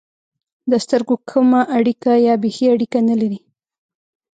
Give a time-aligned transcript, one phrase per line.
[0.71, 3.39] د سترګو کمه اړیکه یا بېخي اړیکه نه لري.